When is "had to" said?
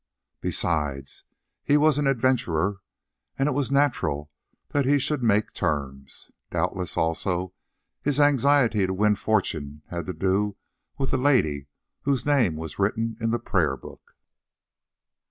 9.91-10.13